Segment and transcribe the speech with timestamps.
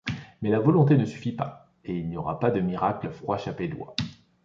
[0.41, 3.95] Mais la volonté ne suffit pas, et il n'y aura pas de miracle froidchapellois.